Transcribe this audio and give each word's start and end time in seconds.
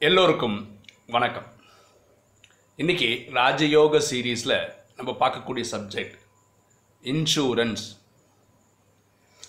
எல்லோருக்கும் 0.00 0.80
வணக்கம். 1.06 1.46
இன்னைக்கு 2.76 3.24
ராஜயோக 3.32 4.02
சீரீஸில் 4.10 4.72
நம்ம 4.96 5.16
பார்க்கக்கூடிய 5.20 5.64
சப்ஜெக்ட் 5.70 6.18
இன்சூரன்ஸ் 7.02 7.82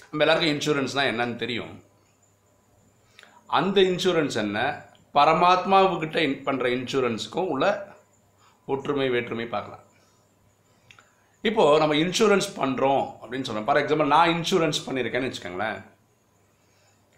நம்ம 0.09 0.25
எல்லாருக்கும் 0.25 0.53
இன்சூரன்ஸ்னால் 0.55 1.11
என்னன்னு 1.11 1.35
தெரியும். 1.35 1.83
அந்த 3.45 3.81
இன்சூரன்ஸ் 3.81 4.35
என்ன? 4.35 4.85
பரமாத்மாவுக்கிட்ட 5.13 6.17
பண்ணுற 6.47 6.71
இன்சூரன்ஸுக்கும் 6.77 7.47
உள்ள 7.47 7.95
ஒற்றுமை 8.65 9.09
வேற்றுமை 9.09 9.45
பார்க்கலாம். 9.45 9.83
இப்போது 11.41 11.79
நம்ம 11.79 11.95
இன்சூரன்ஸ் 11.95 12.49
பண்ணுறோம் 12.55 13.05
அப்படின்னு 13.21 13.47
சொல்கிறோம் 13.49 13.65
ஃபார் 13.65 13.77
எக்ஸாம்பிள் 13.77 14.05
நான் 14.05 14.29
இன்சூரன்ஸ் 14.29 14.81
பண்ணியிருக்கேன்னு 14.87 15.33
வச்சுக்கோங்களேன். 15.33 15.85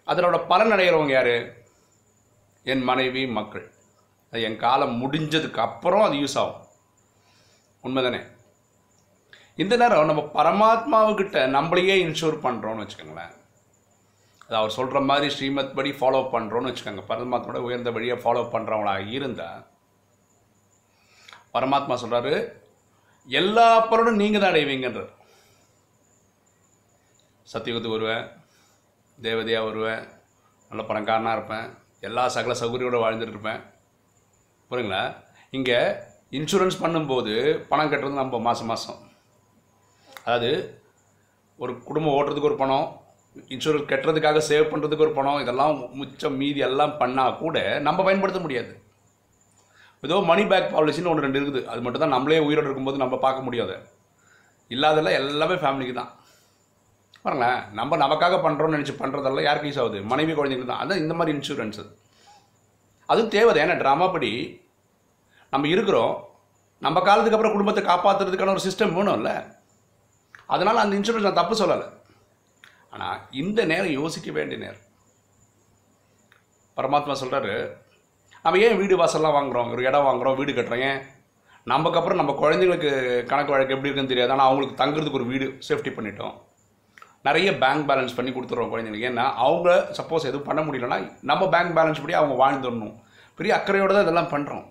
அதனோட 0.06 0.46
பலன் 0.46 0.72
அடைகிறவங்க 0.72 1.08
யார்? 1.08 1.60
என் 2.64 2.82
மனைவி 2.82 3.26
மக்கள். 3.26 3.72
அது 4.30 4.42
என் 4.42 4.56
காலம் 4.56 4.94
முடிஞ்சதுக்கு 5.02 5.58
அப்புறம் 5.66 6.02
அது 6.02 6.14
யூஸ் 6.14 6.38
ஆகும். 6.42 6.66
உண்மைதானே? 7.84 8.20
இந்த 9.56 9.76
நேரம் 9.76 10.10
நம்ம 10.10 10.22
பரமாத்மாவுக்கிட்ட 10.38 11.38
நம்மளையே 11.56 11.96
இன்ஷூர் 12.06 12.36
பண்ணுறோன்னு 12.44 12.84
வச்சுக்கோங்களேன். 12.84 13.32
அது 14.46 14.56
அவர் 14.56 14.70
சொல்கிற 14.70 15.00
மாதிரி 15.00 15.34
ஸ்ரீமத் 15.34 15.74
படி 15.74 15.90
ஃபாலோ 15.90 16.20
பண்ணுறோன்னு 16.34 16.70
வச்சுக்கோங்க. 16.70 17.02
பரமாத்மாவோட 17.08 17.56
உயர்ந்த 17.56 17.90
வழியை 17.90 18.16
ஃபாலோ 18.16 18.42
பண்ணுறவங்களா 18.54 19.08
இருந்தால் 19.08 19.60
பரமாத்மா 21.54 21.94
சொல்கிறாரு 22.02 22.52
எல்லா 23.26 23.80
பொருளும் 23.80 24.16
நீங்கள் 24.16 24.40
தான் 24.40 24.52
அடைவீங்கன்றார். 24.52 25.12
சத்தியகுத்து 27.52 27.88
வருவேன் 27.88 28.24
தேவதையாக 29.22 29.66
வருவேன் 29.68 30.02
நல்ல 30.68 30.82
பணக்காரனாக 30.90 31.36
இருப்பேன் 31.36 31.68
எல்லா 32.08 32.22
சகல 32.36 32.54
சௌகரியோடு 32.60 33.02
வாழ்ந்துட்டு 33.02 33.34
இருப்பேன் 33.34 33.60
புரியுங்களா? 34.70 35.02
இங்கே 35.56 35.78
இன்சூரன்ஸ் 36.38 36.82
பண்ணும்போது 36.82 37.32
பணம் 37.70 37.90
கட்டுறது 37.92 38.20
நம்ம 38.20 38.38
மாதம் 38.46 38.70
மாதம் 38.72 39.00
அதாவது 40.24 40.50
ஒரு 41.62 41.72
குடும்பம் 41.88 42.14
ஓட்டுறதுக்கு 42.18 42.50
ஒரு 42.50 42.58
பணம் 42.62 42.86
இன்சூரன்ஸ் 43.54 43.90
கட்டுறதுக்காக 43.90 44.40
சேவ் 44.50 44.70
பண்ணுறதுக்கு 44.70 45.04
ஒரு 45.06 45.14
பணம் 45.18 45.42
இதெல்லாம் 45.42 45.74
மிச்சம் 46.00 46.38
மீதி 46.42 46.62
எல்லாம் 46.68 46.94
பண்ணால் 47.02 47.38
கூட 47.42 47.56
நம்ம 47.86 47.98
பயன்படுத்த 48.06 48.40
முடியாது. 48.46 48.72
ஏதோ 50.06 50.16
மணி 50.30 50.42
பேக் 50.50 50.72
பாலிசின்னு 50.74 51.10
ஒன்று 51.10 51.24
ரெண்டு 51.26 51.40
இருக்குது. 51.40 51.60
அது 51.72 51.80
மட்டும் 51.84 52.02
தான் 52.04 52.14
நம்மளே 52.14 52.40
உயிரோடு 52.46 52.68
இருக்கும்போது 52.68 53.02
நம்ம 53.02 53.18
பார்க்க 53.26 53.46
முடியாது 53.48 53.76
இல்லாதெல்லாம் 54.74 55.18
எல்லாமே 55.20 55.56
ஃபேமிலிக்கு 55.62 55.94
தான். 56.00 56.10
பாருங்களேன் 57.24 57.60
நம்ம 57.78 57.96
நமக்காக 57.96 58.38
பண்ணுறோம்னு 58.44 58.76
நினச்சி 58.76 58.94
பண்ணுறதெல்லாம் 59.00 59.42
யாருக்கு 59.42 59.68
யூஸ் 59.70 59.80
ஆகுது? 59.82 60.02
மனைவி 60.02 60.32
குழந்தைங்களுக்கு 60.32 60.72
தான். 60.72 60.82
அதான் 60.84 61.02
இந்த 61.04 61.14
மாதிரி 61.14 61.38
இன்சூரன்ஸ் 61.38 61.78
அது. 61.82 61.90
அதுவும் 63.06 63.30
தேவை 63.30 63.62
ஏன்னா 63.64 63.76
ட்ராமா 63.82 64.12
படி 64.12 64.30
நம்ம 65.50 65.68
இருக்கிறோம். 65.68 66.14
நம்ம 66.78 67.00
காலத்துக்கு 67.00 67.36
அப்புறம் 67.38 67.56
குடும்பத்தை 67.56 67.82
காப்பாற்றுறதுக்கான 67.84 68.54
ஒரு 68.56 68.64
சிஸ்டம் 68.68 68.94
வேணும்ல. 68.98 69.32
அதனால் 70.46 70.76
அந்த 70.76 70.96
இன்சூரன்ஸ் 70.96 71.28
நான் 71.28 71.40
தப்பு 71.40 71.56
சொல்லலை. 71.62 71.88
ஆனால் 72.90 73.20
இந்த 73.30 73.64
நேரம் 73.64 73.96
யோசிக்க 74.00 74.30
வேண்டிய 74.30 74.58
நேரம். 74.64 74.84
பரமாத்மா 76.76 77.14
சொல்கிறாரு 77.22 77.54
நம்ம 78.44 78.58
ஏன் 78.58 78.76
வீடு 78.76 78.96
வாசல்லாம் 78.96 79.36
வாங்குறோம்? 79.38 79.70
ஒரு 79.70 79.82
இடம் 79.82 80.06
வாங்குறோம் 80.06 80.36
வீடு 80.36 80.52
கட்டுறோம் 80.52 80.84
ஏன்? 80.90 81.02
நமக்கப்புறம் 81.66 82.20
நம்ம 82.20 82.32
குழந்தைங்களுக்கு 82.40 82.90
கணக்கு 83.24 83.54
வழக்கு 83.54 83.74
எப்படி 83.74 83.88
இருக்குன்னு 83.88 84.12
தெரியாது. 84.12 84.32
ஆனால் 84.32 84.48
அவங்களுக்கு 84.48 84.80
தங்குறதுக்கு 84.82 85.20
ஒரு 85.20 85.24
வீடு 85.24 85.58
சேஃப்டி 85.68 85.92
பண்ணிட்டோம். 85.98 86.34
நிறைய 87.26 87.48
பேங்க் 87.62 87.88
பேலன்ஸ் 87.88 88.16
பண்ணி 88.16 88.30
கொடுத்துருவோம் 88.32 88.72
குழந்தைங்களுக்கு. 88.72 89.08
ஏன்னா 89.10 89.26
அவங்க 89.46 89.70
சப்போஸ் 89.98 90.28
எதுவும் 90.30 90.48
பண்ண 90.48 90.60
முடியலன்னா 90.66 90.98
நம்ம 91.30 91.48
பேங்க் 91.54 91.76
பேலன்ஸ் 91.78 92.02
படி 92.04 92.16
அவங்க 92.20 92.36
வாழ்ந்துடணும். 92.42 92.94
பெரிய 93.38 93.52
அக்கறையோடு 93.58 93.94
தான் 93.96 94.06
இதெல்லாம் 94.06 94.32
பண்ணுறோம் 94.34 94.66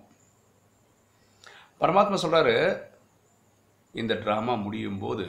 பரமாத்மா 1.82 2.18
சொல்கிறாரு 2.24 2.56
இந்த 4.02 4.14
ட்ராமா 4.24 4.54
முடியும் 4.66 5.00
போது 5.04 5.26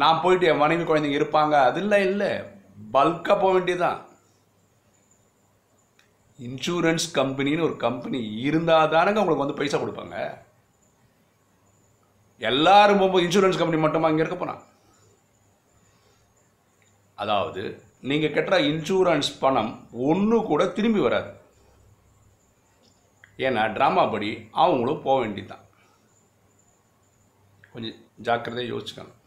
நான் 0.00 0.20
போயிட்டு 0.22 0.48
என் 0.50 0.62
மனைவி 0.62 0.84
குழந்தைங்க 0.88 1.18
இருப்பாங்க 1.20 1.54
அது 1.68 1.78
இல்லை 1.84 2.00
இல்லை 2.08 2.30
பல்காக 2.96 3.36
போக 3.40 3.52
வேண்டியதுதான். 3.54 3.98
இன்சூரன்ஸ் 6.48 7.06
கம்பெனின்னு 7.18 7.66
ஒரு 7.68 7.76
கம்பெனி 7.86 8.20
இருந்தால் 8.48 8.92
தானங்க 8.94 9.22
உங்களுக்கு 9.22 9.44
வந்து 9.44 9.58
பைசா 9.60 9.78
கொடுப்பாங்க. 9.80 10.16
எல்லாரும் 12.50 13.00
போகும்போது 13.00 13.24
இன்சூரன்ஸ் 13.26 13.60
கம்பெனி 13.60 13.80
மட்டுமா 13.86 14.10
இங்கே 14.12 14.24
இருக்க 14.24 14.38
போனான் 14.42 14.62
அதாவது 17.22 17.62
நீங்கள் 18.00 18.32
கட்டுற 18.34 18.56
இன்சூரன்ஸ் 18.70 19.30
பணம் 19.40 19.70
ஒன்று 20.08 20.42
கூட 20.42 20.62
திரும்பி 20.66 21.00
வராது. 21.00 21.30
ஏன்னா 23.36 23.62
ட்ராமா 23.76 24.10
படி 24.10 24.48
அவங்களும் 24.62 25.02
போக 25.02 25.20
வேண்டியதுதான். 25.20 25.64
கொஞ்சம் 27.72 27.98
ஜாக்கிரதையாக 28.16 28.72
யோசிச்சுக்கணும். 28.74 29.18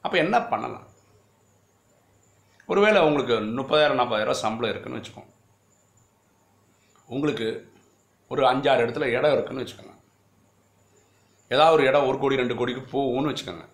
அப்போ 0.00 0.18
என்ன 0.18 0.36
பண்ணலாம்? 0.42 0.86
ஒருவேளை 2.66 3.02
உங்களுக்கு 3.02 3.34
முப்பதாயிரம் 3.34 4.00
நாற்பதாயிரம் 4.00 4.42
சம்பளம் 4.44 4.72
இருக்குன்னு 4.72 5.00
வச்சுக்கோங்க. 5.00 5.32
உங்களுக்கு 7.06 7.48
ஒரு 8.28 8.42
அஞ்சாறு 8.50 8.84
இடத்துல 8.84 9.10
இடம் 9.18 9.32
இருக்குன்னு 9.32 9.62
வச்சுக்கோங்க. 9.62 9.96
ஏதாவது 11.48 11.76
ஒரு 11.76 11.86
இடம் 11.86 12.06
ஒரு 12.06 12.18
கோடி 12.18 12.36
ரெண்டு 12.36 12.54
கோடிக்கு 12.54 12.84
போகும்னு 12.92 13.32
வச்சுக்கோங்க. 13.32 13.64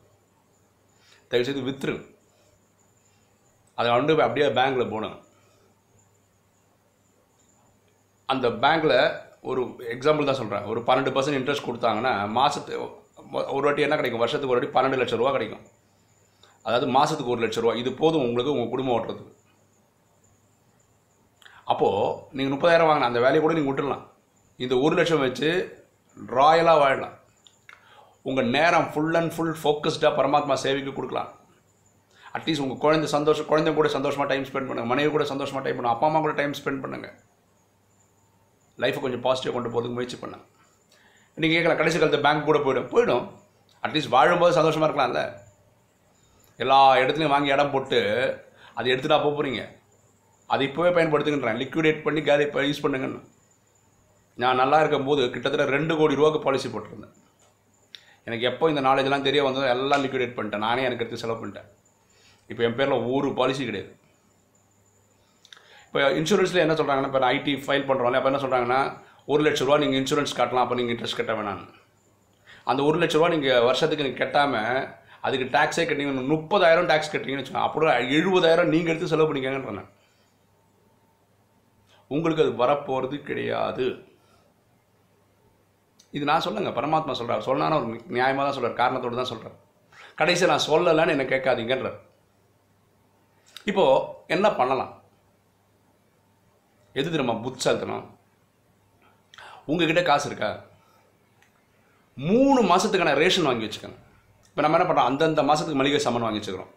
தயவுசெய்து 1.29 1.71
விற்றுருங்க 1.71 2.17
அதை 3.79 3.89
கொண்டு 3.95 4.15
போய் 4.17 4.27
அப்படியே 4.27 4.47
பேங்க்கில் 4.59 4.93
போனேன். 4.93 5.17
அந்த 8.33 8.47
பேங்க்கில் 8.63 8.99
ஒரு 9.51 9.61
எக்ஸாம்பிள் 9.95 10.29
தான் 10.29 10.41
சொல்கிறேன் 10.41 10.67
ஒரு 10.71 10.81
பன்னெண்டு 10.89 11.13
பர்சன்ட் 11.17 11.39
இன்ட்ரெஸ்ட் 11.39 11.67
கொடுத்தாங்கன்னா 11.67 12.13
மாதத்து 12.39 12.73
ஒரு 13.57 13.65
வாட்டி 13.67 13.85
என்ன 13.87 13.97
கிடைக்கும்? 13.99 14.23
வருஷத்துக்கு 14.25 14.55
ஒரு 14.55 14.61
வாட்டி 14.61 14.75
பன்னெண்டு 14.77 15.01
லட்ச 15.01 15.17
ரூபா 15.21 15.33
கிடைக்கும். 15.37 15.65
அதாவது 16.67 16.87
மாதத்துக்கு 16.97 17.35
ஒரு 17.35 17.43
லட்ச 17.45 17.61
ரூபா 17.63 17.75
இது 17.83 17.91
போதும் 18.03 18.25
உங்களுக்கு 18.27 18.55
உங்கள் 18.55 18.73
குடும்பம் 18.73 18.97
ஓட்டுறதுக்கு. 18.97 19.35
அப்போது 21.73 22.13
நீங்கள் 22.37 22.55
முப்பதாயிரம் 22.55 22.89
வாங்கின 22.91 23.09
அந்த 23.11 23.21
வேலையை 23.25 23.41
கூட 23.45 23.55
நீங்கள் 23.57 23.73
விட்டுடலாம் 23.73 24.05
இந்த 24.65 24.75
ஒரு 24.85 24.95
லட்சம் 24.99 25.25
வச்சு 25.25 25.49
ராயலாக 26.37 26.83
வாழலாம். 26.83 27.17
உங்கள் 28.29 28.53
நேரம் 28.55 28.89
ஃபுல் 28.93 29.17
அண்ட் 29.19 29.35
ஃபுல் 29.35 29.57
ஃபோக்கஸ்டாக 29.63 30.17
பரமாத்மா 30.21 30.55
சேவைக்கு 30.65 30.93
கொடுக்கலாம். 30.95 31.31
அட்லீஸ்ட் 32.37 32.63
உங்கள் 32.65 32.83
குழந்தை 32.85 33.09
சந்தோஷம் 33.17 33.49
குழந்தை 33.51 33.71
கூட 33.79 33.89
சந்தோஷமாக 33.97 34.29
டைம் 34.31 34.47
ஸ்பெண்ட் 34.49 34.69
பண்ணுங்கள் 34.69 34.93
மனைவி 34.93 35.11
கூட 35.17 35.25
சந்தோஷமாக 35.33 35.63
டைம் 35.65 35.77
பண்ணுங்கள் 35.79 35.97
அப்பா 35.97 36.09
அம்மா 36.09 36.21
கூட 36.27 36.35
டைம் 36.41 36.55
ஸ்பெண்ட் 36.61 36.83
பண்ணுங்கள் 36.85 37.17
லைஃப்பை 38.83 39.01
கொஞ்சம் 39.05 39.23
பாசிட்டிவாக 39.27 39.55
கொண்டு 39.57 39.71
போகிறதுக்கு 39.73 39.99
முயற்சி 39.99 40.19
பண்ணுங்க. 40.23 40.45
நீங்கள் 41.43 41.57
கேட்கலாம் 41.57 41.81
கடைசி 41.81 41.97
காலத்தில் 41.99 42.25
பேங்க் 42.27 42.49
கூட 42.49 42.59
போயிடும். 42.67 42.89
போயிடும். 42.93 43.25
அட்லீஸ்ட் 43.85 44.13
வாழும்போது 44.15 44.53
சந்தோஷமாக 44.59 44.89
இருக்கலாம்ல. 44.89 45.23
எல்லா 46.59 46.79
இடத்துலையும் 47.03 47.35
வாங்கி 47.35 47.55
இடம் 47.55 47.73
போட்டு 47.75 47.99
அதை 48.79 48.87
எடுத்துகிட்டா 48.93 49.19
போக 49.25 49.33
போகிறீங்க 49.35 49.63
அதை 50.53 50.63
இப்போவே 50.69 50.91
பயன்படுத்துங்கன்றேன். 50.97 51.59
லிக்விடேட் 51.63 52.05
பண்ணி 52.07 52.21
கேரி 52.29 52.45
இப்போ 52.49 52.63
யூஸ் 52.69 52.85
பண்ணுங்கன்னு. 52.85 53.21
நான் 54.43 54.61
நல்லா 54.63 54.79
இருக்கும்போது 54.83 55.23
கிட்டத்தட்ட 55.35 55.67
ரெண்டு 55.77 55.93
கோடி 56.01 56.19
ரூபாய்க்கு 56.21 56.45
பாலிசி 56.47 56.69
போட்டிருந்தேன். 56.75 57.15
எனக்கு 58.29 58.47
எப்போ 58.51 58.65
இந்த 58.73 58.83
நாலேஜ்லாம் 58.89 59.27
தெரிய 59.29 59.43
வந்ததோ 59.47 59.69
எல்லாம் 59.75 60.03
லிக்விடேட் 60.05 60.37
பண்ணிட்டேன். 60.39 60.65
நானே 60.69 60.87
எனக்கு 60.89 61.05
எடுத்து 61.05 61.23
செலவு 61.25 61.41
பண்ணிட்டேன். 61.41 61.69
இப்போ 62.53 62.63
என் 62.69 62.77
பேரில் 62.79 63.05
ஒரு 63.17 63.31
பாலிசி 63.41 63.63
கிடையாது. 63.71 63.91
இப்போ 65.87 66.01
இன்சூரன்ஸில் 66.21 66.65
என்ன 66.65 66.75
சொல்கிறாங்கன்னா 66.79 67.11
இப்போ 67.11 67.21
நான் 67.25 67.35
ஐடி 67.37 67.53
ஃபைல் 67.67 67.89
பண்ணுறோம்ல 67.91 68.19
அப்போ 68.21 68.31
என்ன 68.33 68.41
சொல்கிறாங்கன்னா 68.45 68.81
ஒரு 69.33 69.43
லட்ச 69.47 69.63
ரூபா 69.67 69.77
நீங்கள் 69.83 70.01
இன்சூரன்ஸ் 70.01 70.39
கட்டலாம் 70.41 70.65
அப்போ 70.65 70.77
நீங்கள் 70.79 70.95
இன்ட்ரெஸ்ட் 70.95 71.21
கட்ட 71.21 71.35
வேணாம். 71.39 71.63
அந்த 72.71 72.81
ஒரு 72.89 72.97
லட்ச 73.03 73.17
ரூபா 73.19 73.29
நீங்கள் 73.35 73.65
வருஷத்துக்கு 73.69 74.07
நீங்கள் 74.07 74.23
கட்டாமல் 74.23 74.81
அதுக்கு 75.27 75.47
டேக்ஸே 75.55 75.85
கட்டிங்க 75.91 76.25
முப்பதாயிரம் 76.33 76.89
டேக்ஸ் 76.91 77.13
கட்டிங்கன்னு 77.13 77.43
வச்சுக்கோங்க 77.43 77.69
அப்புறம் 77.69 78.11
எழுபதாயிரம் 78.19 78.73
நீங்கள் 78.75 78.93
எடுத்து 78.93 79.13
செலவு 79.13 79.29
பண்ணிக்கங்கன்றேன் 79.29 79.89
உங்களுக்கு 82.17 82.45
அது 82.45 82.53
வரப்போகிறது 82.61 83.17
கிடையாது. 83.31 83.87
இது 86.17 86.25
நான் 86.31 86.45
சொல்லுங்கள் 86.45 86.77
பரமாத்மா 86.77 87.15
சொல்கிறார் 87.19 87.49
சொன்னான 87.49 87.79
ஒரு 87.79 87.89
நியாயமாக 88.17 88.45
தான் 88.45 88.57
சொல்கிறார் 88.59 88.79
காரணத்தோடு 88.83 89.21
தான் 89.21 89.33
சொல்கிறார் 89.33 89.57
கடைசியில் 90.21 90.53
நான் 90.53 90.69
சொல்லலைன்னு 90.71 91.15
என்னை 91.15 91.27
கேட்காதீங்கன்றார். 91.33 91.99
இப்போது 93.71 94.05
என்ன 94.35 94.47
பண்ணலாம்? 94.59 94.93
எது 96.99 97.11
தெரியுமா? 97.13 97.35
புத்தால்த்தனம் 97.45 98.07
உங்ககிட்ட 99.71 100.03
காசு 100.09 100.27
இருக்கா? 100.31 100.51
மூணு 102.29 102.61
மாதத்துக்கான 102.71 103.15
ரேஷன் 103.23 103.49
வாங்கி 103.49 103.67
வச்சுக்கோங்க. 103.67 103.99
இப்போ 104.51 104.63
நம்ம 104.65 104.79
என்ன 104.79 104.87
பண்ணுறோம் 104.89 105.11
அந்தந்த 105.11 105.43
மாதத்துக்கு 105.49 105.81
மளிகை 105.81 106.01
சாமான் 106.05 106.27
வாங்கி 106.27 106.41
வச்சுக்கிறோம். 106.41 106.73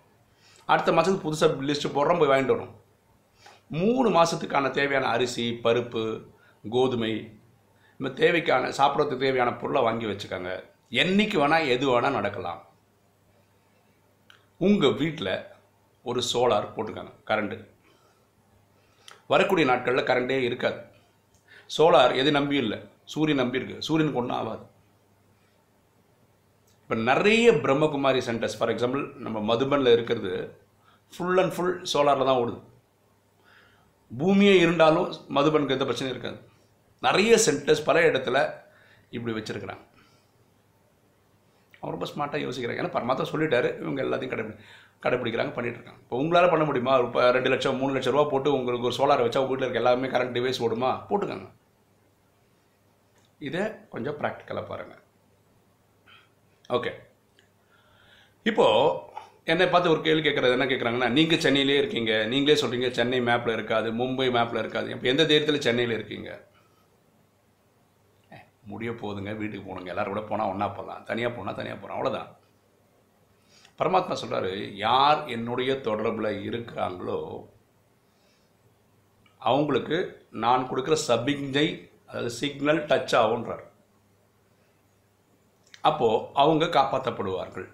அடுத்த 0.72 0.90
மாதத்துக்கு 0.92 1.26
புதுசாக 1.28 1.68
லிஸ்ட்டு 1.70 1.96
போடுறோம் 1.96 2.20
போய் 2.22 2.32
வாங்கிட்டு 2.32 2.56
வரோம் 2.56 2.74
மூணு 3.80 4.10
மாதத்துக்கான 4.16 4.72
தேவையான 4.80 5.08
அரிசி 5.16 5.46
பருப்பு 5.64 6.04
கோதுமை 6.74 7.14
இந்த 8.00 8.10
தேவைக்கான 8.22 8.72
சாப்பிட்றதுக்கு 8.80 9.24
தேவையான 9.26 9.52
பொருளை 9.62 9.82
வாங்கி 9.88 10.06
வச்சுக்கோங்க. 10.12 10.52
என்றைக்கு 11.02 11.38
வேணால் 11.42 11.72
எது 11.76 11.86
வேணால் 11.92 12.18
நடக்கலாம். 12.20 12.62
உங்கள் 14.68 14.98
வீட்டில் 15.02 15.34
ஒரு 16.10 16.22
சோலார் 16.32 16.74
போட்டிருக்காங்க 16.76 17.14
கரண்ட்டு 17.30 17.58
வரக்கூடிய 19.32 19.66
நாட்களில் 19.72 20.08
கரண்டே 20.10 20.38
இருக்காது. 20.48 20.80
சோலார் 21.78 22.14
எது 22.22 22.30
நம்பி 22.38 22.56
இல்லை 22.64 22.78
சூரியன் 23.14 23.42
நம்பியிருக்கு 23.42 23.86
சூரியனுக்கு 23.88 24.22
ஒன்றும் 24.22 24.40
ஆகாது. 24.40 24.64
இப்போ 26.82 26.96
நிறைய 27.10 27.52
பிரம்மகுமாரி 27.66 28.22
சென்டர்ஸ் 28.30 28.58
ஃபார் 28.60 28.72
எக்ஸாம்பிள் 28.74 29.04
நம்ம 29.26 29.38
மதுபனில் 29.52 29.94
இருக்கிறது 29.98 30.34
ஃபுல் 31.14 31.40
அண்ட் 31.44 31.54
ஃபுல் 31.56 31.76
சோலாரில் 31.94 32.30
தான் 32.30 32.42
ஓடுது. 32.42 32.60
பூமியே 34.12 34.56
இருந்தாலும் 34.64 35.08
மதுபனுக்கு 35.38 35.76
எந்த 35.78 35.86
பிரச்சனையும் 35.90 36.16
இருக்காது. 36.16 36.40
நிறைய 37.08 37.38
சென்டர்ஸ் 37.46 37.88
பல 37.90 38.00
இடத்துல 38.10 38.38
இப்படி 39.18 39.36
வச்சுருக்கிறாங்க. 39.38 39.84
அவன் 41.82 41.94
ரொம்ப 41.96 42.08
ஸ்மார்ட்டாக 42.12 42.46
யோசிக்கிறாங்க 42.46 42.82
ஏன்னா 42.82 42.94
பரமாத்மா 42.96 43.26
சொல்லிட்டாரு 43.32 43.70
இவங்க 43.84 44.02
எல்லாத்தையும் 44.06 44.34
கடை 44.34 44.44
கடைப்பிடிக்கிறாங்க 45.04 45.54
பண்ணிட்டு 45.56 45.78
இருக்காங்க 45.80 46.02
இப்போ 46.04 46.18
உங்களால் 46.24 46.52
பண்ண 46.52 46.64
முடியுமா? 46.70 46.96
இப்போ 47.06 47.22
ரெண்டு 47.38 47.52
லட்சம் 47.54 47.80
மூணு 47.82 47.96
லட்சம் 47.96 48.14
ரூபா 48.16 48.26
போட்டு 48.34 48.50
உங்களுக்கு 48.58 48.88
ஒரு 48.90 48.98
சோலார் 49.00 49.24
வச்சா 49.26 49.42
வீட்டில் 49.48 49.66
இருக்க 49.68 49.84
எல்லாமே 49.84 50.12
கரண்ட் 50.16 50.36
டிவைஸ் 50.38 50.62
ஓடுமா? 50.66 50.92
போட்டுக்கோங்க. 51.10 51.48
இதை 53.48 53.64
கொஞ்சம் 53.94 54.18
ப்ராக்டிக்கலாக 54.20 54.70
பாருங்கள் 54.72 55.02
ஓகே 56.78 56.92
இப்போது 58.50 59.10
என்னை 59.52 59.66
பார்த்து 59.72 59.92
ஒரு 59.94 60.02
கேள்வி 60.06 60.22
கேட்குறது 60.26 60.56
என்ன 60.58 60.66
கேட்குறாங்கன்னா 60.72 61.10
நீங்கள் 61.18 61.44
சென்னையிலே 61.46 61.78
இருக்கீங்க. 61.82 62.12
நீங்களே 62.32 62.60
சொல்கிறீங்க 62.62 62.90
சென்னை 62.98 63.20
மேப்பில் 63.30 63.58
இருக்காது 63.58 63.88
மும்பை 64.02 64.28
மேப்பில் 64.38 64.64
இருக்காது. 64.64 64.88
இப்போ 64.96 65.08
எந்த 65.14 65.24
தைரியத்தில் 65.30 65.66
சென்னையில் 65.68 65.98
இருக்கீங்க? 65.98 66.30
முடிய 68.70 68.92
போகுதுங்க 68.92 69.32
வீட்டுக்கு 69.38 69.66
போகணுங்க. 69.68 69.92
எல்லாரும் 69.94 70.14
கூட 70.14 70.24
போனால் 70.28 70.52
ஒன்றா 70.52 70.68
போகலாம். 70.68 71.04
தனியாக 71.10 71.36
போனால் 71.36 71.58
தனியாக 71.60 71.80
போகிறோம் 71.80 71.98
அவ்வளோதான் 71.98 72.30
பரமாத்மா 73.80 74.16
சொல்கிறார் 74.22 74.52
யார் 74.88 75.20
என்னுடைய 75.36 75.72
தொடர்பில் 75.88 76.42
இருக்கிறாங்களோ 76.50 77.20
அவங்களுக்கு 79.42 79.98
நான் 80.44 80.68
கொடுக்குற 80.70 80.96
சபிஞ்சை 81.08 81.68
அதாவது 82.08 82.32
சிக்னல் 82.40 82.82
டச் 82.90 83.16
ஆகுன்றார் 83.22 83.64
அப்போது 85.90 86.26
அவங்க 86.42 86.66
காப்பாற்றப்படுவார்கள் 86.78 87.68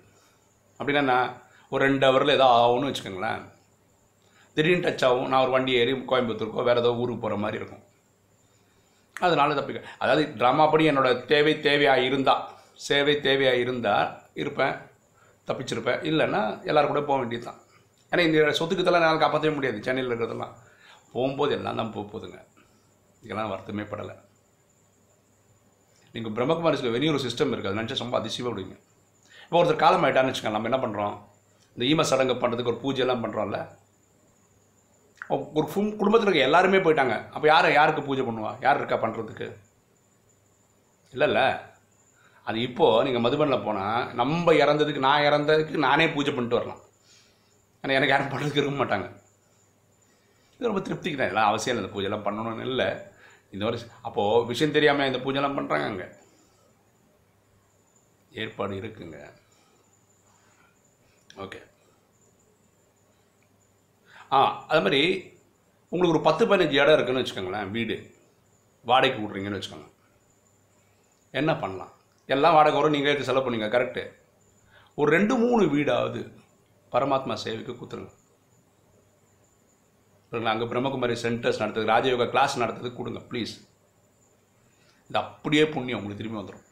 அப்படின்னா 0.79 1.03
நான் 1.11 1.33
ஒரு 1.71 1.81
ரெண்டு 1.87 2.05
ஹவரில் 2.07 2.35
ஏதோ 2.35 2.47
ஆகும்னு 2.59 2.89
வச்சுக்கோங்களேன். 2.89 3.41
திடீர்னு 4.57 4.85
டச் 4.85 5.05
ஆகும். 5.07 5.29
நான் 5.31 5.43
ஒரு 5.45 5.51
வண்டி 5.55 5.73
ஏறி 5.79 5.93
கோயம்புத்தூருக்கோ 6.11 6.67
வேறு 6.69 6.81
ஏதோ 6.83 6.93
ஊருக்கு 7.01 7.21
போகிற 7.23 7.39
மாதிரி 7.43 7.59
இருக்கும். 7.61 7.83
அதனால் 9.25 9.57
தப்பிக்க. 9.59 9.79
அதாவது 10.03 10.23
ட்ராமா 10.39 10.65
படி 10.71 10.83
என்னோட 10.91 11.09
தேவை 11.31 11.53
தேவையாக 11.67 12.05
இருந்தால் 12.07 12.43
சேவை 12.87 13.15
தேவையாக 13.27 13.61
இருந்தால் 13.63 14.09
இருப்பேன் 14.41 14.75
தப்பிச்சிருப்பேன். 15.47 16.01
இல்லைன்னா 16.09 16.41
எல்லோரும் 16.69 16.91
கூட 16.93 17.01
போக 17.09 17.17
வேண்டியது 17.21 17.47
தான் 17.47 17.59
ஏன்னா 18.11 18.23
இந்த 18.27 18.53
சொத்துக்கத்தெல்லாம் 18.59 19.03
என்னால் 19.03 19.23
காப்பாற்றவே 19.23 19.55
முடியாது 19.57 19.85
சென்னையில் 19.87 20.11
இருக்கிறதெல்லாம். 20.11 20.53
போகும்போது 21.13 21.53
எல்லாம் 21.57 21.79
தான் 21.81 21.93
போக 21.95 22.05
போகுதுங்க. 22.11 22.39
இதெல்லாம் 23.25 23.51
வருத்தமே 23.53 23.85
படலை. 23.91 24.15
நீங்கள் 26.15 26.35
பிரம்மகுமாரிஸில் 26.37 27.11
ஒரு 27.15 27.23
சிஸ்டம் 27.25 27.51
இருக்குது 27.53 27.71
அது 27.71 27.79
நினச்சா 27.81 28.03
ரொம்ப 28.05 28.17
அதிசயமாக 28.21 28.51
விடுவீங்க. 28.53 28.77
இப்போ 29.43 29.57
ஒருத்தர் 29.59 29.83
காலம் 29.83 30.05
ஆகிட்டான்னு 30.05 30.31
வச்சுக்கோங்க 30.31 30.57
நம்ம 30.57 30.69
என்ன 30.69 30.79
பண்ணுறோம் 30.85 31.15
இந்த 31.75 31.83
ஈம 31.91 32.05
சடங்கு 32.11 32.35
பண்ணுறதுக்கு 32.41 32.71
ஒரு 32.73 32.79
பூஜையெல்லாம் 32.83 33.23
பண்ணுறோம்ல 33.23 33.59
ஒரு 35.29 35.67
ஃபும் 35.71 35.95
குடும்பத்தில் 35.99 36.29
இருக்க 36.29 36.49
எல்லாருமே 36.49 36.79
போயிட்டாங்க. 36.83 37.15
அப்போ 37.35 37.45
யார் 37.53 37.67
யாருக்கு 37.77 38.07
பூஜை 38.07 38.23
பண்ணுவா? 38.27 38.51
யார் 38.65 38.79
இருக்கா 38.79 38.97
பண்ணுறதுக்கு 39.03 39.47
இல்லைல்ல 41.13 41.41
அது 42.49 42.57
இப்போது 42.67 43.03
நீங்கள் 43.05 43.23
மதுபனில் 43.25 43.65
போனால் 43.65 44.13
நம்ம 44.19 44.53
இறந்ததுக்கு 44.63 45.05
நான் 45.07 45.25
இறந்ததுக்கு 45.29 45.85
நானே 45.87 46.05
பூஜை 46.15 46.31
பண்ணிட்டு 46.33 46.59
வரலாம். 46.59 46.81
ஆனால் 47.81 47.97
எனக்கு 47.97 48.13
யாரும் 48.13 48.31
பண்ணுறதுக்கு 48.31 48.61
இருக்க 48.61 48.75
மாட்டாங்க. 48.81 49.07
இது 50.55 50.69
ரொம்ப 50.69 50.81
திருப்திக்கு 50.87 51.19
தான். 51.19 51.31
எல்லாம் 51.31 51.49
அவசியம் 51.49 51.73
இல்லை. 51.73 51.83
இந்த 51.83 51.93
பூஜைலாம் 51.95 52.27
பண்ணணும்னு 52.27 52.67
இல்லை. 52.71 52.87
இந்த 53.53 53.63
மாதிரி 53.65 53.83
அப்போது 54.07 54.45
விஷயம் 54.51 54.75
தெரியாமல் 54.77 55.09
இந்த 55.09 55.19
பூஜைலாம் 55.25 55.57
பண்ணுறாங்க 55.57 55.87
அங்கே. 55.91 56.07
ஏற்பாடு 58.43 58.81
இருக்குங்க. 58.81 59.19
ஓகே. 61.45 61.59
ஆ 64.31 64.39
அது 64.69 64.81
மாதிரி 64.85 65.01
உங்களுக்கு 65.91 66.15
ஒரு 66.15 66.23
பத்து 66.27 66.43
பதினஞ்சு 66.47 66.77
இடம் 66.79 66.95
இருக்குன்னு 66.95 67.21
வச்சுக்கோங்களேன் 67.21 67.69
வீடு. 67.75 67.95
வாடகைக்கு 68.89 69.21
விட்றீங்கன்னு 69.23 69.59
வச்சுக்கோங்க. 69.59 69.87
என்ன 71.33 71.51
பண்ணலாம்? 71.61 71.93
எல்லாம் 72.35 72.55
வாடகை 72.57 72.77
வரும் 72.77 72.95
நீங்கள் 72.95 73.11
எடுத்து 73.11 73.29
செலவு 73.29 73.45
பண்ணீங்க 73.45 73.69
கரெக்டு 73.75 74.03
ஒரு 74.99 75.09
ரெண்டு 75.15 75.33
மூணு 75.43 75.63
வீடாவது 75.73 76.21
பரமாத்மா 76.93 77.35
சேவைக்கு 77.43 77.73
கொடுத்துருங்க. 77.73 78.11
சரிங்களா 80.29 80.53
அங்கே 80.53 80.67
பிரம்மகுமாரி 80.71 81.15
சென்டர்ஸ் 81.25 81.61
நடத்துது 81.63 81.91
ராஜயோகா 81.93 82.25
கிளாஸ் 82.33 82.61
நடத்துறதுக்கு 82.61 82.99
கொடுங்க 82.99 83.19
ப்ளீஸ் 83.29 83.53
இது 85.09 85.19
அப்படியே 85.23 85.65
புண்ணியம் 85.73 85.99
உங்களுக்கு 85.99 86.21
திரும்பி 86.21 86.39
வந்துடும் 86.39 86.65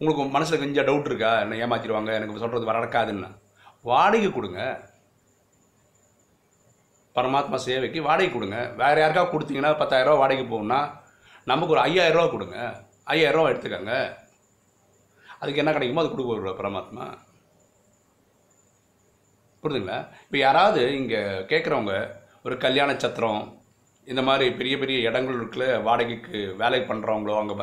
உங்களுக்கு 0.00 0.22
மனசில் 0.36 0.62
கொஞ்சம் 0.62 0.86
டவுட் 0.88 1.08
இருக்கா? 1.10 1.32
என்ன 1.42 1.58
ஏமாற்றிடுவாங்க 1.64 2.10
எனக்கு 2.18 2.42
சொல்கிறது 2.42 2.70
நடக்காதுன்னு. 2.70 3.30
வாடகை 3.90 4.30
கொடுங்க. 4.30 4.60
பரமாத்மா 7.16 7.58
சேவைக்கு 7.66 8.00
வாடகை 8.08 8.28
கொடுங்க. 8.30 8.58
வேறு 8.80 9.00
யாருக்கா 9.02 9.24
கொடுத்தீங்கன்னா 9.32 9.72
பத்தாயிரரூவா 9.80 10.20
வாடகைக்கு 10.22 10.52
போகணும்னா 10.52 10.80
நமக்கு 11.50 11.74
ஒரு 11.74 11.82
ஐயாயிரரூவா 11.88 12.26
கொடுங்க. 12.34 12.58
ஐயாயிரரூவா 13.14 13.50
எடுத்துக்கோங்க. 13.52 13.94
அதுக்கு 15.42 15.62
என்ன 15.62 15.72
கிடைக்குமோ 15.74 16.02
அது 16.02 16.10
கொடுக்க 16.12 16.54
பரமாத்மா. 16.62 17.06
புரிதுங்களா 19.64 19.98
இப்போ 20.26 20.36
யாராவது 20.46 20.80
இங்கே 21.00 21.20
கேட்குறவங்க 21.50 21.94
ஒரு 22.46 22.54
கல்யாண 22.64 22.90
சத்திரம் 23.02 23.42
இந்த 24.08 24.22
மாதிரி 24.28 24.46
பெரிய 24.60 24.74
பெரிய 24.78 24.96
இடங்கள் 25.08 25.36
இருக்குல்ல 25.38 25.66
வாடகைக்கு 25.88 26.38
வேலை 26.62 26.80
பண்ணுறவங்களோ 26.88 27.34
அங்கே 27.40 27.54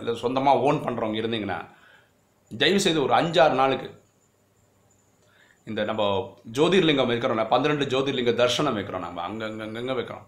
இல்லை 0.00 0.12
சொந்தமாக 0.24 0.62
ஓன் 0.66 0.78
பண்ணுறவங்க 0.84 1.18
இருந்தீங்கன்னா 1.22 1.58
தயவு 2.50 2.80
செய்து 2.84 3.00
ஒரு 3.06 3.14
அஞ்சாறு 3.18 3.54
நாளுக்கு 3.60 3.88
இந்த 5.70 5.80
நம்ம 5.90 6.02
ஜோதிர்லிங்கம் 6.58 7.10
வைக்கிறோம் 7.10 7.42
பன்னிரெண்டு 7.52 7.84
ஜோதிர்லிங்க 7.94 8.32
தர்ஷனம் 8.42 8.78
வைக்கிறோம் 8.78 9.04
நம்ம 9.06 9.22
அங்கங்கங்க 9.28 9.94
வைக்கிறோம். 9.98 10.24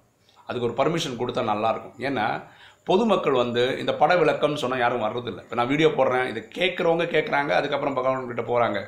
அதுக்கு 0.48 0.66
ஒரு 0.68 0.76
பர்மிஷன் 0.80 1.20
கொடுத்தா 1.20 1.42
நல்லாயிருக்கும். 1.52 1.96
ஏன்னா 2.08 2.26
பொதுமக்கள் 2.88 3.36
வந்து 3.42 3.62
இந்த 3.82 3.92
பட 4.00 4.12
விளக்கம்னு 4.20 4.62
சொன்னால் 4.62 4.82
யாரும் 4.84 5.04
வர்றதில்லை. 5.04 5.42
இப்போ 5.46 5.56
நான் 5.58 5.70
வீடியோ 5.72 5.88
போடுறேன் 5.98 6.26
இதை 6.32 6.40
கேட்குறவங்க 6.56 7.04
கேட்குறாங்க 7.14 7.52
அதுக்கப்புறம் 7.58 7.96
பகவான் 7.98 8.30
கிட்ட 8.32 8.44
போகிறாங்க 8.50 8.80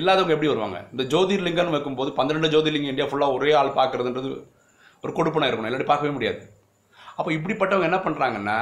இல்லாதவங்க 0.00 0.34
எப்படி 0.36 0.50
வருவாங்க? 0.52 0.78
இந்த 0.92 1.04
ஜோதிர்லிங்கம்னு 1.12 1.74
வைக்கும்போது 1.74 2.10
பன்னிரெண்டு 2.18 2.48
ஜோதிர்லிங்கம் 2.54 2.92
இந்தியா 2.92 3.08
ஃபுல்லாக 3.10 3.36
ஒரே 3.36 3.52
ஆள் 3.60 3.76
பார்க்குறதுன்றது 3.80 4.30
ஒரு 5.04 5.12
கொடுப்பனாக 5.18 5.48
இருக்கணும். 5.50 5.70
இல்லாட்டி 5.70 5.90
பார்க்கவே 5.90 6.12
முடியாது. 6.16 6.40
அப்போ 7.18 7.30
இப்படிப்பட்டவங்க 7.36 7.88
என்ன 7.90 8.00
பண்ணுறாங்கன்னா 8.06 8.58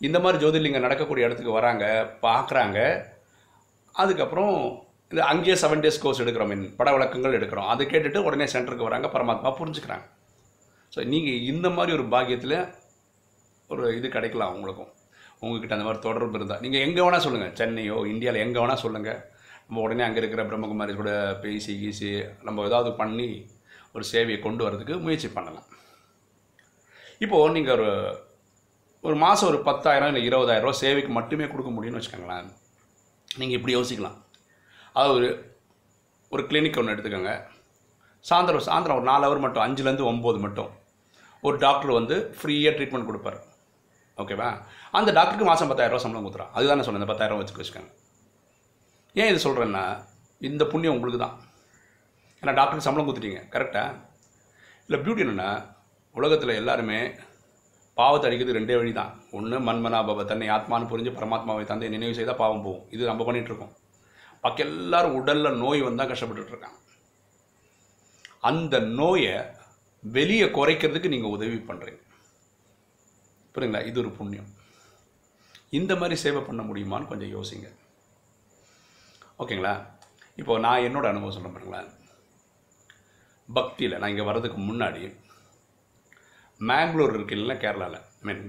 இந்த 0.00 0.18
மாதிரி 0.22 0.40
ஜோதிர்லிங்கம் 0.44 0.86
நடக்கக்கூடிய 0.86 1.26
இடத்துக்கு 1.26 1.58
வராங்க 1.58 1.84
பார்க்குறாங்க. 2.26 2.78
அதுக்கப்புறம் 3.94 4.56
இந்த 5.12 5.20
அங்கேயே 5.32 5.56
செவன் 5.62 5.82
டேஸ் 5.84 6.00
கோர்ஸ் 6.02 6.20
எடுக்கிறோம் 6.22 6.50
மீன் 6.52 6.64
பட 6.78 6.88
விளக்கங்கள் 6.94 7.36
எடுக்கிறோம். 7.38 7.68
அதை 7.72 7.82
கேட்டுட்டு 7.92 8.24
உடனே 8.28 8.46
சென்டருக்கு 8.54 8.88
வராங்க 8.88 9.08
பரமாத்மா 9.14 9.50
புரிஞ்சுக்கிறாங்க. 9.60 10.06
ஸோ 10.94 11.00
நீங்கள் 11.12 11.44
இந்த 11.52 11.66
மாதிரி 11.76 11.92
ஒரு 11.98 12.04
பாக்கியத்தில் 12.14 12.56
ஒரு 13.72 13.84
இது 13.98 14.08
கிடைக்கலாம் 14.16 14.54
உங்களுக்கும். 14.56 14.90
உங்ககிட்ட 15.42 15.76
அந்த 15.76 15.86
மாதிரி 15.86 16.00
தொடர்பு 16.06 16.36
இருந்தால் 16.38 16.62
நீங்கள் 16.64 16.84
எங்கே 16.86 17.00
வேணால் 17.04 17.24
சொல்லுங்கள் 17.26 17.54
சென்னையோ 17.60 17.96
இந்தியாவில் 18.12 18.42
எங்கே 18.44 18.60
வேணால் 18.62 18.82
சொல்லுங்கள் 18.84 19.20
நம்ம 19.66 19.80
உடனே 19.86 20.02
அங்கே 20.06 20.20
இருக்கிற 20.22 20.42
பிரம்மகுமாரி 20.50 20.92
கூட 21.00 21.12
பேசி 21.44 21.72
கீசி 21.80 22.10
நம்ம 22.46 22.66
ஏதாவது 22.68 22.90
பண்ணி 23.00 23.28
ஒரு 23.94 24.04
சேவையை 24.12 24.38
கொண்டு 24.46 24.62
வரதுக்கு 24.66 24.94
முயற்சி 25.06 25.28
பண்ணலாம். 25.36 25.66
இப்போது 27.24 27.54
நீங்கள் 27.56 27.74
ஒரு 27.76 27.88
ஒரு 29.06 29.16
மாதம் 29.24 29.48
ஒரு 29.50 29.58
பத்தாயிரம் 29.70 30.10
இல்லை 30.10 30.22
இருபதாயிரரூவா 30.28 30.76
சேவைக்கு 30.82 31.12
மட்டுமே 31.18 31.46
கொடுக்க 31.50 31.70
முடியும்னு 31.74 32.00
வச்சுக்கோங்களேன். 32.00 32.48
நீங்கள் 33.40 33.58
இப்படி 33.58 33.74
யோசிக்கலாம். 33.78 34.18
அது 35.00 35.10
ஒரு 35.16 35.28
ஒரு 36.34 36.42
கிளினிக் 36.50 36.78
ஒன்று 36.80 36.94
எடுத்துக்கோங்க. 36.94 37.32
சாயந்தரம் 38.28 38.66
சாயந்தரம் 38.68 38.98
ஒரு 39.00 39.06
நாலு 39.10 39.24
ஹவர் 39.26 39.42
மட்டும் 39.44 39.64
அஞ்சுலேருந்து 39.64 40.08
ஒம்பது 40.12 40.38
மட்டும். 40.44 40.70
ஒரு 41.46 41.56
டாக்டர் 41.64 41.92
வந்து 41.98 42.16
ஃப்ரீயாக 42.38 42.72
ட்ரீட்மெண்ட் 42.76 43.08
கொடுப்பாரு. 43.08 43.38
ஓகேவா 44.22 44.48
அந்த 44.98 45.10
டாக்டருக்கு 45.18 45.48
மாதம் 45.50 45.70
பத்தாயிரரூவா 45.70 46.02
சம்பளம் 46.04 46.26
கொடுத்துறான் 46.26 46.52
அதுதான் 46.56 46.78
நான் 46.78 46.88
சொன்னேன் 46.88 47.10
பத்தாயிரரூவா 47.12 47.40
பத்தாயிரம் 47.40 47.40
வச்சுக்க 47.42 47.62
வச்சுக்கோங்க. 47.62 47.92
ஏன் 49.20 49.30
இது 49.32 49.44
சொல்கிறேன்னா 49.46 49.84
இந்த 50.40 50.62
புண்ணியம் 50.72 50.96
உங்களுக்கு 50.96 51.20
தான். 51.24 51.36
ஏன்னா 52.42 52.52
டாக்டருக்கு 52.58 52.88
சம்பளம் 52.88 53.06
கொடுத்துட்டீங்க 53.08 53.42
கரெக்டாக 53.54 53.94
இல்லை 54.88 54.98
பியூட்டி 55.04 55.24
என்னென்னா 55.24 55.50
உலகத்தில் 56.18 56.58
எல்லாருமே 56.60 56.98
பாவத்தை 58.00 58.26
அடிக்கிறது 58.28 58.58
ரெண்டே 58.58 58.74
வழி 58.78 58.92
தான் 59.00 59.12
ஒன்று 59.36 59.56
மன்மனாபவ 59.68 60.24
தன்னை 60.30 60.48
ஆத்மான்னு 60.56 60.90
புரிஞ்சு 60.92 61.12
பரமாத்மாவை 61.18 61.64
தந்தை 61.70 61.88
நினைவு 61.94 62.16
செய்தால் 62.18 62.40
பாவம் 62.42 62.64
போகும். 62.66 62.86
இது 62.94 63.10
நம்ம 63.10 63.24
பண்ணிகிட்ருக்கோம் 63.28 63.72
இருக்கோம். 63.72 63.74
பாக்கி 64.46 64.62
எல்லாரும் 64.68 65.18
உடலில் 65.20 65.60
நோய் 65.62 65.86
வந்தால் 65.86 66.10
கஷ்டப்பட்டுருக்காங்க 66.10 66.80
அந்த 68.50 68.74
நோயை 68.98 69.36
வெளியே 70.16 70.46
குறைக்கிறதுக்கு 70.56 71.14
நீங்கள் 71.14 71.34
உதவி 71.36 71.56
பண்ணுறீங்க 71.68 72.02
புரியுங்களா 73.54 73.80
இது 73.88 73.98
ஒரு 74.02 74.10
புண்ணியம். 74.16 74.48
இந்த 75.78 75.92
மாதிரி 76.00 76.16
சேவை 76.22 76.40
பண்ண 76.48 76.62
முடியுமான்னு 76.62 77.10
கொஞ்சம் 77.10 77.32
யோசிங்க. 77.36 77.68
ஓகேங்களா? 79.42 79.72
இப்போ 80.40 80.52
நான் 80.64 80.84
என்னோடய 80.86 81.12
அனுபவம் 81.12 81.36
சொல்ல 81.36 81.50
பாருங்களேன். 81.52 81.88
பக்தியில் 83.48 83.98
நான் 83.98 84.12
இங்கே 84.12 84.28
வர்றதுக்கு 84.28 84.58
முன்னாடி 84.68 85.02
மேங்களூர் 86.60 87.14
இருக்கு 87.16 87.36
இல்லைன்னா 87.36 87.56
கேரளாவில் 87.64 88.04
மீன் 88.26 88.44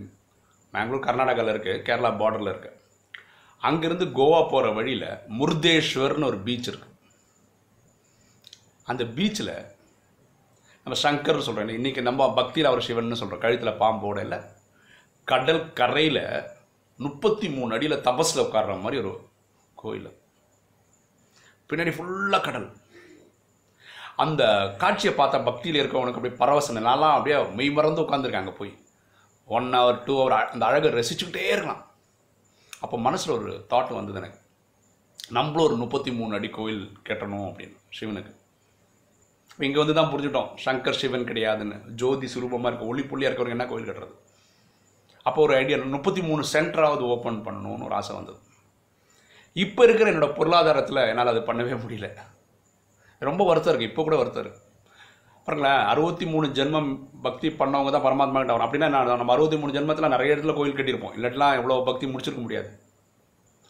மேங்களூர் 0.74 1.08
கர்நாடகாவில் 1.08 1.54
இருக்குது 1.54 1.84
கேரளா 1.88 2.12
பார்டரில் 2.22 2.54
இருக்குது 2.54 2.78
அங்கேருந்து 3.62 4.06
கோவா 4.06 4.50
போகிற 4.50 4.72
வழியில் 4.72 5.08
முருதேஸ்வர்னு 5.40 6.24
ஒரு 6.24 6.38
பீச் 6.38 6.70
இருக்குது 6.70 6.96
அந்த 8.84 9.04
பீச்சில் 9.04 9.76
நம்ம 10.84 11.00
சங்கர் 11.00 11.40
சொல்கிறோம் 11.40 11.68
இன்றைக்கி 11.68 12.02
நம்ம 12.02 12.34
பக்தியில் 12.34 12.66
அவர் 12.66 12.82
சிவன் 12.82 13.16
சொல்கிறோம் 13.16 13.40
கழுத்தில் 13.40 13.80
பாம்போட 13.80 14.20
இல்லை. 14.20 14.40
கடல் 15.26 15.74
கரையில் 15.74 16.44
முப்பத்தி 16.98 17.50
மூணு 17.50 17.74
அடியில் 17.74 18.04
தபஸில் 18.04 18.46
உட்கார்ற 18.46 18.82
மாதிரி 18.82 19.04
ஒரு 19.04 19.30
கோயில். 19.76 20.20
பின்னாடி 21.70 21.92
ஃபுல்லாக 21.98 22.42
கடல். 22.42 22.76
அந்த 24.16 24.74
காட்சியை 24.78 25.16
பார்த்தா 25.16 25.44
பக்தியில் 25.44 25.86
இருக்கவனுக்கு 25.86 26.14
அப்படியே 26.14 26.36
பரவசம் 26.36 26.86
நான்லாம் 26.86 27.14
அப்படியே 27.14 27.44
மெய் 27.44 27.70
மறந்து 27.70 28.02
உட்காந்துருக்காங்க 28.02 28.52
போய். 28.52 28.78
ஒன் 29.46 29.64
ஹவர் 29.64 30.04
டூ 30.06 30.28
ஹவர் 30.28 30.48
அந்த 30.48 30.66
அழகை 30.66 30.92
ரசிச்சுக்கிட்டே 30.92 31.46
இருக்கலாம். 31.48 31.87
அப்போ 32.84 32.98
மனசில் 33.06 33.36
ஒரு 33.38 33.52
தாட் 33.72 33.94
வந்தது 34.00 34.20
எனக்கு. 34.22 34.40
நம்மளும் 35.38 35.66
ஒரு 35.68 35.76
முப்பத்தி 35.84 36.12
மூணு 36.18 36.34
அடி 36.38 36.50
கோயில் 36.58 36.84
கட்டணும் 37.08 37.48
அப்படின்னு 37.50 37.78
சிவனுக்கு. 37.98 38.32
இங்கே 39.68 39.80
வந்து 39.82 39.96
தான் 40.00 40.12
புரிஞ்சுட்டோம் 40.12 40.50
சங்கர் 40.66 41.00
சிவன் 41.02 41.28
கிடையாதுன்னு. 41.30 41.78
ஜோதி 42.02 42.28
சுரூபமாக 42.34 42.70
இருக்க 42.72 42.92
ஒளி 42.92 43.04
புள்ளியாக 43.12 43.30
இருக்கிறவங்க 43.30 43.58
என்ன 43.58 43.68
கோயில் 43.72 43.88
கட்டுறது? 43.90 44.16
அப்போ 45.28 45.40
ஒரு 45.46 45.54
ஐடியா 45.62 45.78
முப்பத்தி 45.96 46.22
மூணு 46.28 46.44
சென்டராவது 46.54 47.04
ஓப்பன் 47.14 47.42
பண்ணணும்னு 47.48 47.88
ஒரு 47.88 47.96
ஆசை 48.00 48.14
வந்தது. 48.20 48.40
இப்போ 49.64 49.82
இருக்கிற 49.88 50.08
என்னோட 50.12 50.30
பொருளாதாரத்தில் 50.40 51.08
என்னால் 51.10 51.34
அது 51.34 51.42
பண்ணவே 51.50 51.76
முடியல. 51.84 52.10
ரொம்ப 53.30 53.42
வருத்தம் 53.50 53.72
இருக்குது 53.74 53.92
இப்போ 53.92 54.04
கூட 54.08 54.16
வருத்தம் 54.22 54.44
இருக்குது 54.44 54.66
பாருங்களேன் 55.48 55.82
அறுபத்தி 55.92 56.26
மூணு 56.32 56.46
ஜென்மம் 56.56 56.90
பக்தி 57.26 57.48
பண்ணவங்க 57.60 57.92
தான் 57.94 58.06
பரமாத்மா 58.06 58.40
கிட்ட 58.40 58.56
வரும் 58.56 58.66
அப்படின்னா 58.66 58.88
நான் 58.94 59.12
நம்ம 59.22 59.34
அறுபத்தி 59.36 59.58
மூணு 59.60 59.76
ஜென்மத்தில் 59.76 60.14
நிறைய 60.14 60.34
இடத்துல 60.34 60.56
கோயில் 60.58 60.76
கட்டியிருப்போம். 60.78 61.14
இல்லாட்டிலாம் 61.18 61.58
எவ்வளோ 61.60 61.78
பக்தி 61.90 62.06
முடிச்சிருக்க 62.14 62.42
முடியாது. 62.46 62.70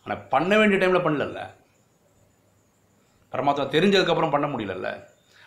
ஆனால் 0.05 0.23
பண்ண 0.33 0.51
வேண்டிய 0.59 0.79
டைமில் 0.81 1.05
பண்ணலல்ல. 1.07 1.41
பரமாத்மா 3.33 3.65
தெரிஞ்சதுக்கப்புறம் 3.75 4.33
பண்ண 4.35 4.47
முடியலல்ல. 4.53 4.89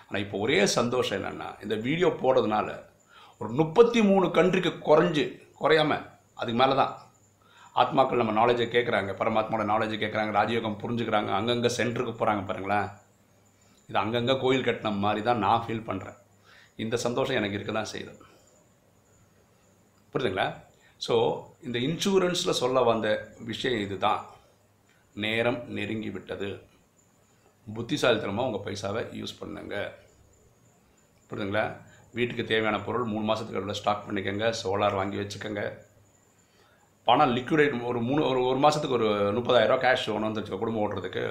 ஆனால் 0.07 0.23
இப்போ 0.25 0.37
ஒரே 0.45 0.61
சந்தோஷம் 0.79 1.19
என்னென்னா 1.19 1.49
இந்த 1.65 1.75
வீடியோ 1.89 2.09
போடுறதுனால 2.23 2.69
ஒரு 3.41 3.51
முப்பத்தி 3.61 4.01
மூணு 4.11 4.27
கண்ட்ரிக்கு 4.39 4.73
குறைஞ்சு 4.89 5.27
குறையாம 5.63 5.93
அதுக்கு 6.41 6.59
மேலே 6.63 6.75
தான் 6.83 6.95
ஆத்மாக்கள் 7.81 8.23
நம்ம 8.23 8.39
நாலேஜை 8.41 8.67
கேட்குறாங்க 8.77 9.11
பரமாத்மாவோட 9.21 9.67
நாலேஜை 9.73 9.99
கேட்குறாங்க 10.05 10.33
ராஜயோகம் 10.41 10.81
புரிஞ்சுக்கிறாங்க 10.85 11.31
அங்கங்கே 11.41 11.77
சென்டருக்கு 11.81 12.15
போகிறாங்க 12.15 12.43
பாருங்களேன். 12.49 12.89
இது 13.89 13.99
அங்கங்கே 14.05 14.35
கோயில் 14.43 14.67
கட்டின 14.67 14.97
மாதிரி 15.05 15.21
தான் 15.29 15.41
நான் 15.45 15.63
ஃபீல் 15.67 15.87
பண்ணுறேன் 15.91 16.19
இந்த 16.85 16.97
சந்தோஷம் 17.07 17.39
எனக்கு 17.41 17.57
இருக்க 17.59 17.73
தான் 17.77 17.93
செய்யுது. 17.93 18.13
புரியுதுங்களா? 20.13 20.47
ஸோ 21.07 21.15
இந்த 21.67 21.79
இன்சூரன்ஸில் 21.89 22.59
சொல்ல 22.63 22.79
வந்த 22.91 23.09
விஷயம் 23.51 23.83
இதுதான். 23.87 24.23
நேரம் 25.25 25.61
நெருங்கி 25.77 26.11
விட்டது. 26.17 26.49
புத்திசாலித்தனமாக 27.67 28.49
உங்கள் 28.49 28.65
பைசாவை 28.67 29.03
யூஸ் 29.21 29.39
பண்ணுங்க. 29.41 29.77
புரியுதுங்களா? 31.29 31.65
வீட்டுக்கு 32.19 32.45
தேவையான 32.51 32.79
பொருள் 32.87 33.11
மூணு 33.13 33.25
மாதத்துக்கு 33.29 33.63
உள்ள 33.63 33.75
ஸ்டாக் 33.81 34.07
பண்ணிக்கோங்க 34.07 34.47
சோலார் 34.61 34.99
வாங்கி 35.01 35.19
வச்சுக்கோங்க. 35.21 35.63
பணம் 37.09 37.35
லிக்விடேட் 37.37 37.75
ஒரு 37.91 38.01
மூணு 38.09 38.21
ஒரு 38.31 38.41
ஒரு 38.51 38.59
மாதத்துக்கு 38.65 38.97
ஒரு 38.99 39.09
முப்பதாயிரரூவா 39.37 39.79
கேஷ் 39.85 40.07
ஒன்று 40.15 40.29
வந்துச்சு 40.29 40.61
குடும்பம் 40.63 40.83
ஓட்டுறதுக்கு 40.85 41.23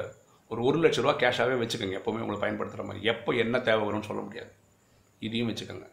ஒரு 0.52 0.62
ஒரு 0.68 0.78
லட்ச 0.84 1.02
ரூபா 1.04 1.14
கேஷாகவே 1.24 1.58
வச்சுக்கோங்க 1.62 1.98
எப்போவுமே 2.00 2.24
உங்களை 2.24 2.40
பயன்படுத்துகிற 2.44 2.86
மாதிரி. 2.88 3.06
எப்போ 3.14 3.32
என்ன 3.44 3.60
தேவை 3.68 3.84
வரும்னு 3.88 4.10
சொல்ல 4.10 4.22
முடியாது. 4.28 4.52
இதையும் 5.28 5.50
வச்சுக்கோங்க. 5.52 5.88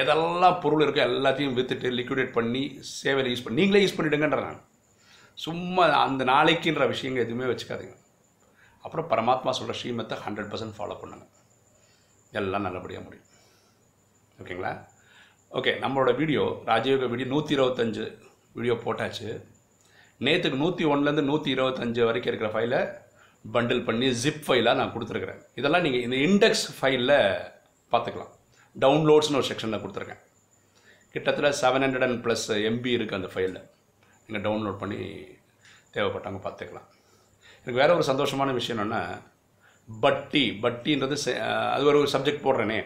எதெல்லாம் 0.00 0.56
பொருள் 0.62 0.82
இருக்கோ 0.84 1.02
எல்லாத்தையும் 1.10 1.54
விற்றுட்டு 1.58 1.90
லிக்விடேட் 1.98 2.32
பண்ணி 2.38 2.62
சேவையில் 2.96 3.30
யூஸ் 3.32 3.44
பண்ணி 3.44 3.60
நீங்களே 3.62 3.82
யூஸ் 3.84 3.96
பண்ணிவிடுங்கன்ற 3.98 4.40
நான். 4.48 4.60
சும்மா 5.44 5.84
அந்த 6.06 6.22
நாளைக்குன்ற 6.32 6.84
விஷயங்கள் 6.92 7.24
எதுவுமே 7.26 7.46
வச்சுக்காதீங்க. 7.52 7.96
அப்புறம் 8.84 9.08
பரமாத்மா 9.12 9.50
சொல்கிற 9.58 9.74
ஸ்ரீமத்தை 9.80 10.16
ஹண்ட்ரட் 10.26 10.50
பர்சன்ட் 10.52 10.76
ஃபாலோ 10.76 10.96
பண்ணுங்கள் 11.00 11.32
எல்லாம் 12.40 12.64
நல்லபடியாக 12.66 13.04
முடியும். 13.06 13.26
ஓகேங்களா? 14.42 14.72
ஓகே 15.58 15.72
நம்மளோட 15.82 16.10
வீடியோ 16.20 16.44
ராஜயோக 16.70 17.08
வீடியோ 17.12 17.28
நூற்றி 17.34 17.52
இருபத்தஞ்சு 17.56 18.04
வீடியோ 18.58 18.74
போட்டாச்சு. 18.84 19.28
நேற்றுக்கு 20.26 20.62
நூற்றி 20.62 20.84
ஒன்றுலேருந்து 20.92 21.28
நூற்றி 21.30 21.50
இருபத்தஞ்சு 21.56 22.02
வரைக்கும் 22.08 22.32
இருக்கிற 22.32 22.50
ஃபைலை 22.54 22.80
பண்டில் 23.54 23.86
பண்ணி 23.88 24.06
ஜிப் 24.22 24.44
ஃபைலாக 24.46 24.78
நான் 24.80 24.92
கொடுத்துருக்குறேன். 24.94 25.42
இதெல்லாம் 25.60 25.84
நீங்கள் 25.86 26.04
இந்த 26.06 26.16
இண்டெக்ஸ் 26.26 26.66
ஃபைலில் 26.78 27.18
பார்த்துக்கலாம். 27.92 28.32
டவுன்லோட்ஸ்னு 28.80 29.34
ஒரு 29.34 29.44
செக்ஷனில் 29.48 29.80
கொடுத்துருக்கேன். 29.80 30.18
கிட்டத்தட்ட 31.10 31.68
seven 31.68 31.82
hundred 31.82 32.02
and 32.02 32.24
plus 32.24 32.48
MB 32.48 32.94
இருக்குது 32.94 33.14
அந்த 33.14 33.26
ஃபைலில் 33.26 33.70
நீங்கள் 34.26 34.52
டவுன்லோட் 34.52 34.78
பண்ணி 34.78 34.96
தேவைப்பட்டவங்க 35.92 36.40
பார்த்துக்கலாம். 36.46 36.94
எனக்கு 37.64 37.80
வேற 37.80 37.94
ஒரு 37.94 38.02
சந்தோஷமான 38.02 38.52
விஷயம் 38.52 38.92
என்னென்னா 38.92 39.22
பட்டி 40.00 40.58
பட்டின்றது 40.62 41.16
செ- 41.24 41.70
அது 41.70 41.84
ஒரு 41.84 41.98
சப்ஜெக்ட் 41.98 42.44
போடுறேனே. 42.44 42.84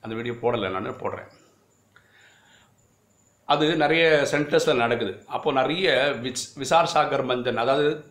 அந்த 0.00 0.16
வீடியோ 0.16 0.32
போடலை 0.32 0.70
நான் 0.70 1.00
போடுறேன். 1.00 1.30
அது 3.44 3.76
நிறைய 3.76 4.28
சென்டர்ஸில் 4.30 4.76
நடக்குது. 4.76 5.24
அப்போது 5.26 5.60
நிறைய 5.60 6.16
விச் 6.22 6.52
விசார் 6.54 6.90
சாகர் 6.94 7.26
மந்தன் 7.26 7.54
அதாவது 7.54 8.04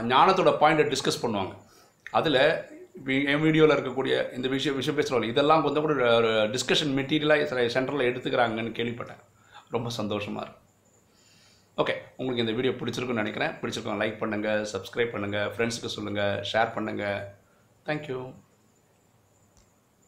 ஞானத்தோட 0.00 0.50
பாயிண்ட்டை 0.50 0.96
டிஸ்கஸ் 0.96 1.22
பண்ணுவாங்க. 1.22 1.56
அதில் 2.10 2.71
என் 3.32 3.42
வீடியோவில் 3.44 3.74
இருக்கக்கூடிய 3.76 4.14
இந்த 4.36 4.48
விஷயம் 4.54 4.76
விஷயம் 4.80 4.98
பேசுகிறோம் 4.98 5.30
இதெல்லாம் 5.32 5.62
கொஞ்சம் 5.66 5.84
கூட 5.84 5.94
ஒரு 6.18 6.32
டிஸ்கஷன் 6.54 6.92
மெட்டீரியலாக 6.98 7.46
சில 7.50 7.62
சென்டரில் 7.76 8.08
எடுத்துக்கிறாங்கன்னு 8.10 8.76
கேள்விப்பட்டேன். 8.78 9.22
ரொம்ப 9.74 9.90
சந்தோஷமாக 10.00 10.44
இருக்கும் 10.44 10.60
ஓகே 11.78 11.94
உங்களுக்கு 12.16 12.44
இந்த 12.44 12.54
வீடியோ 12.58 12.72
பிடிச்சிருக்குன்னு 12.80 13.22
நினைக்கிறேன். 13.24 13.52
பிடிச்சிருக்கோம் 13.60 14.00
லைக் 14.02 14.20
பண்ணுங்கள் 14.22 14.62
சப்ஸ்கிரைப் 14.72 15.14
பண்ணுங்கள் 15.14 15.48
ஃப்ரெண்ட்ஸுக்கு 15.54 15.94
சொல்லுங்கள் 15.96 16.40
ஷேர் 16.52 16.74
பண்ணுங்கள் 16.76 17.20
தேங்க்யூ 17.86 18.18